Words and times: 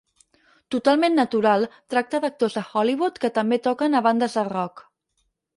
"Totalment 0.75 1.15
Natural" 1.19 1.67
tracta 1.95 2.21
d'actors 2.25 2.57
de 2.61 2.65
Hollywood 2.71 3.21
que 3.27 3.33
també 3.39 3.63
toquen 3.69 4.01
a 4.01 4.03
bandes 4.11 4.39
de 4.41 4.49
rock. 4.53 4.87